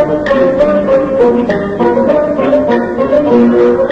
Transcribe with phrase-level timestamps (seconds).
[0.00, 0.28] Thank
[3.52, 3.89] you.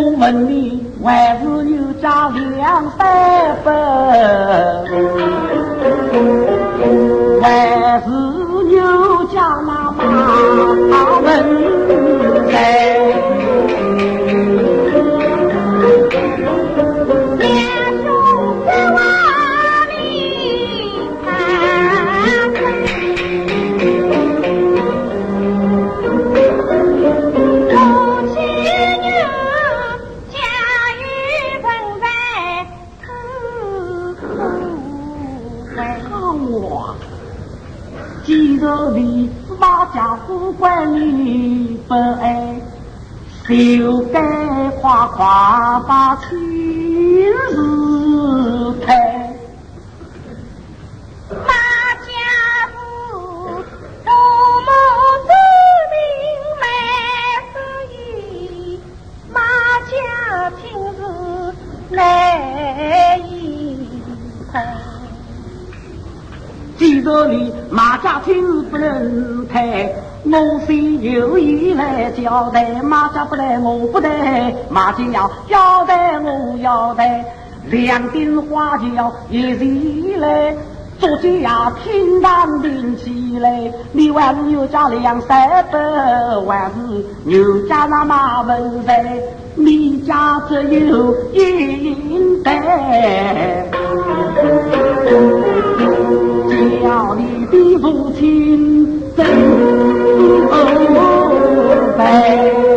[0.02, 2.02] 夸把亲事
[2.98, 3.06] 开，
[9.62, 10.10] 马家
[13.20, 13.31] 父
[54.04, 54.08] 父
[54.66, 54.70] 母
[55.26, 55.30] 之
[55.92, 55.94] 命
[56.60, 56.64] 没
[57.52, 57.54] 失
[57.92, 58.80] 意，
[59.32, 59.36] 马
[59.90, 59.92] 家
[60.60, 60.62] 亲
[60.96, 60.98] 事
[61.90, 61.96] 难
[63.30, 63.32] 以
[64.52, 64.54] 开。
[66.78, 67.32] 既然你
[67.70, 69.92] 马家亲事不能开。
[70.24, 77.24] 我非有意来交代，马家不来，我不来，马家要交代，我要代，
[77.68, 80.54] 两顶花轿一起来，
[81.00, 83.72] 做家平淡定起来。
[83.90, 85.78] 你还是有家两三百，
[86.46, 89.04] 还是牛家那马文在，
[89.56, 91.96] 你家只有一
[92.44, 93.66] 代，
[96.80, 98.81] 叫你的父亲
[99.16, 99.24] 真
[100.94, 102.71] 不悲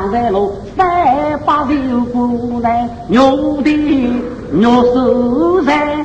[0.00, 3.70] 上在路三把肉过来，肉的
[4.50, 6.02] 肉丝在，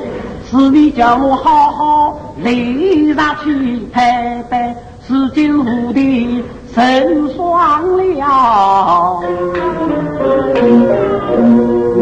[0.50, 4.76] 是你叫我好好立上去拍拍，
[5.06, 9.22] 是今后的成双了。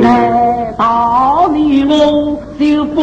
[0.01, 3.03] 难道你我就不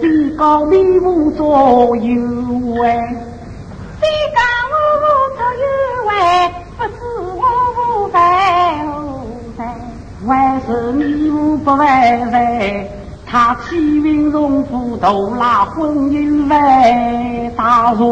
[0.00, 2.14] 虽讲你无作有
[2.74, 2.82] 为，
[3.98, 4.40] 虽讲
[4.70, 5.64] 我无作有
[6.08, 6.90] 哎，不知
[7.36, 7.42] 我
[7.76, 8.18] 无犯
[8.86, 8.98] 无
[9.56, 9.58] 罪。
[10.26, 10.30] 为
[10.66, 12.90] 是你无不犯罪，
[13.26, 18.04] 他欺凌荣富，独拉婚姻来大罪。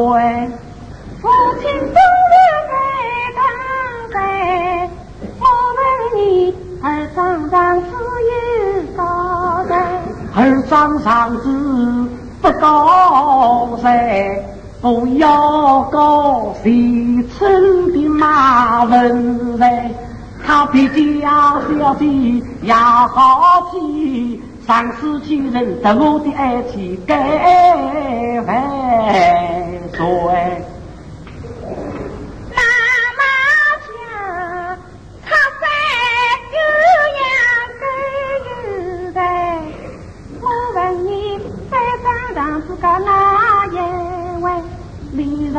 [1.20, 1.28] 父
[1.60, 2.36] 亲终日
[2.68, 2.72] 在
[3.34, 3.42] 当
[4.14, 4.16] 在，
[5.40, 5.42] 我
[5.76, 5.80] 问
[6.16, 8.32] 你，儿长长只有
[8.96, 9.00] 高
[9.64, 9.72] 人。
[10.36, 11.44] 儿长上子
[12.40, 13.88] 不高噻，
[14.80, 16.70] 不要高谁
[17.36, 19.90] 村的马文噻，
[20.46, 20.86] 他比
[21.20, 22.06] 家小姐
[22.62, 28.62] 也好气，上司亲人得我的爱情该万
[29.92, 30.64] 岁。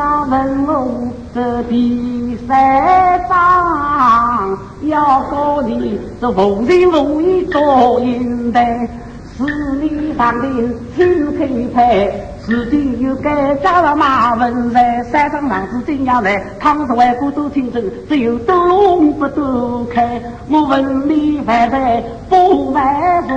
[0.00, 8.88] 上问我这第三章，要告你这无情无义做应代，
[9.36, 9.44] 是
[9.78, 12.10] 你上天只开派，
[12.48, 22.82] 如今又改加了马文才，山上浪子真要来，唐十万古都听真，只有斗龙不斗开，我问你万岁不万
[23.28, 23.36] 岁？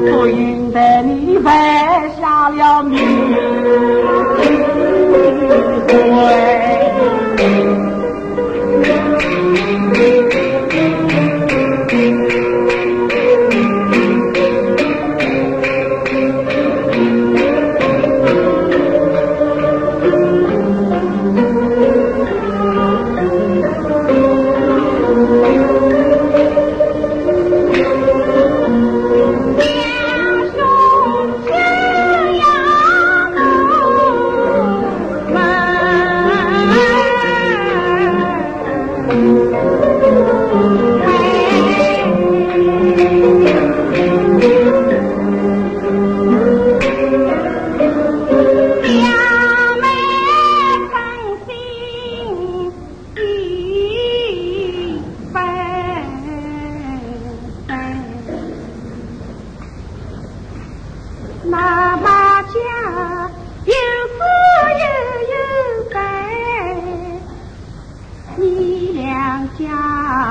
[0.00, 2.98] 不应得你犯下了命
[5.88, 6.69] 罪。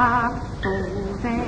[0.09, 0.31] 家，
[0.63, 0.67] 不
[1.21, 1.38] 在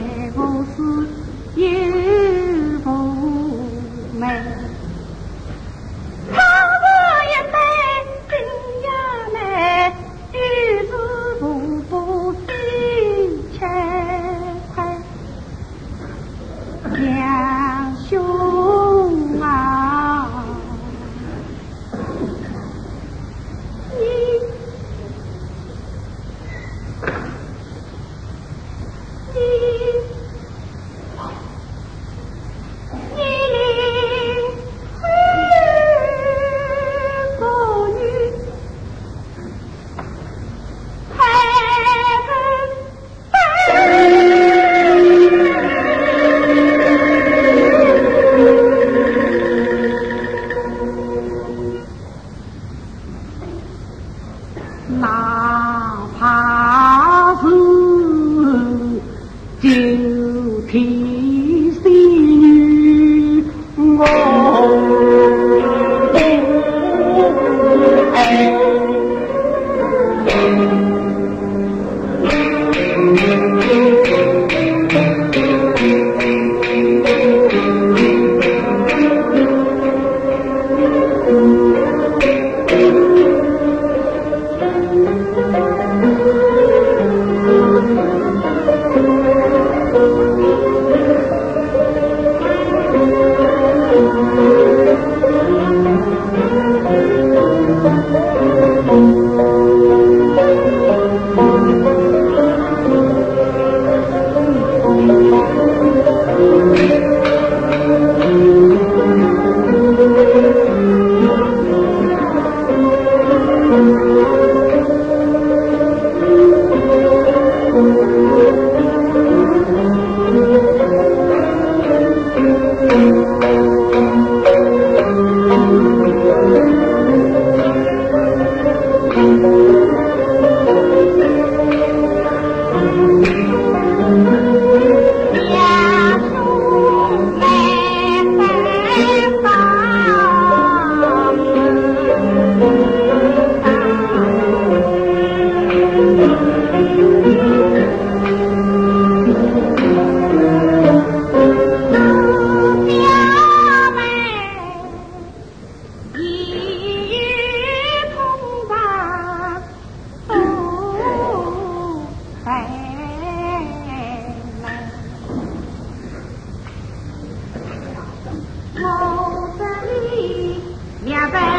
[171.22, 171.51] Santa